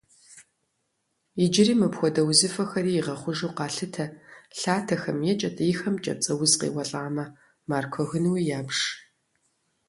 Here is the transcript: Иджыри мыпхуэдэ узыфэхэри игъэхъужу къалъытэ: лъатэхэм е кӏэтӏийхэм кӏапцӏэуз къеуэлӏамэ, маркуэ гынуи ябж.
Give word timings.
Иджыри 1.43 1.75
мыпхуэдэ 1.79 2.21
узыфэхэри 2.23 2.91
игъэхъужу 2.99 3.55
къалъытэ: 3.57 4.05
лъатэхэм 4.59 5.19
е 5.31 5.33
кӏэтӏийхэм 5.39 5.95
кӏапцӏэуз 6.03 6.53
къеуэлӏамэ, 6.59 7.25
маркуэ 7.69 8.03
гынуи 8.11 8.43
ябж. 8.59 8.77